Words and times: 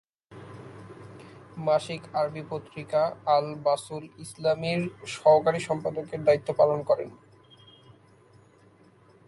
মাসিক 1.57 2.01
আরবি 2.13 2.43
পত্রিকা 2.49 3.01
‘"আল-বাসুল 3.27 4.03
ইসলামি"’র 4.17 4.81
সহকারী 5.15 5.59
সম্পাদকের 5.59 6.19
দায়িত্বও 6.23 6.57
পালন 6.57 6.79
করেন। 6.83 7.09